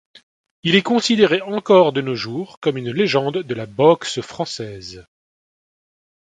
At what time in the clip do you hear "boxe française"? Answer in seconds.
3.67-5.05